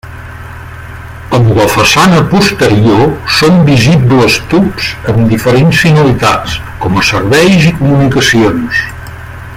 [1.39, 3.03] En la façana posterior
[3.41, 8.85] són visibles tubs amb diferents finalitats, com a serveis i comunicacions.